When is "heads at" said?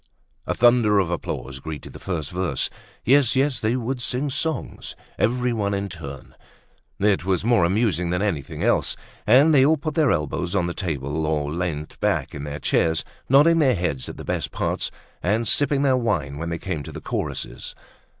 13.75-14.17